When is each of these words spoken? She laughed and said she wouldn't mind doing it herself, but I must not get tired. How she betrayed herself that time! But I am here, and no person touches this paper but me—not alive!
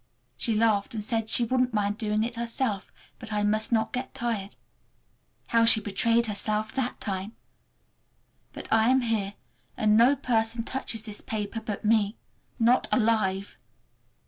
She 0.35 0.55
laughed 0.55 0.95
and 0.95 1.03
said 1.03 1.29
she 1.29 1.43
wouldn't 1.43 1.75
mind 1.75 1.99
doing 1.99 2.23
it 2.23 2.33
herself, 2.35 2.91
but 3.19 3.31
I 3.31 3.43
must 3.43 3.71
not 3.71 3.93
get 3.93 4.15
tired. 4.15 4.55
How 5.49 5.63
she 5.63 5.79
betrayed 5.79 6.25
herself 6.25 6.71
that 6.73 6.99
time! 6.99 7.33
But 8.51 8.67
I 8.73 8.89
am 8.89 9.01
here, 9.01 9.35
and 9.77 9.95
no 9.95 10.15
person 10.15 10.63
touches 10.63 11.03
this 11.03 11.21
paper 11.21 11.61
but 11.61 11.85
me—not 11.85 12.87
alive! 12.91 13.59